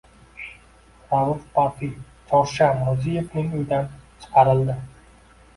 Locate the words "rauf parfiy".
1.11-1.91